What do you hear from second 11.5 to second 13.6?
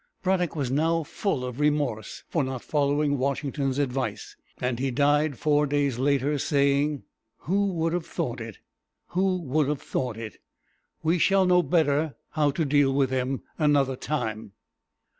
better know how to deal with them